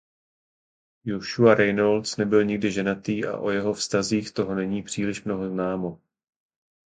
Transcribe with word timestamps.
Joshua 1.05 1.55
Reynolds 1.55 2.17
nebyl 2.17 2.43
nikdy 2.45 2.71
ženatý 2.71 3.25
a 3.25 3.37
o 3.37 3.49
jeho 3.49 3.73
vztazích 3.73 4.31
toho 4.31 4.55
není 4.55 4.83
příliš 4.83 5.23
mnoho 5.23 5.49
známo. 5.49 6.01